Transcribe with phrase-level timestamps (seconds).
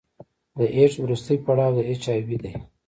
[0.57, 2.53] د ایډز وروستی پړاو د اچ آی وي دی.